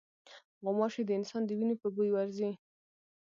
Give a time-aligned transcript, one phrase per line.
[0.63, 2.51] غوماشې د انسان د وینې په بوی ورځي.